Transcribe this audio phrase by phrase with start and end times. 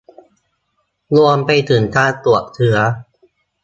[1.17, 2.77] รวมไปถึงการตรวจเชื้อ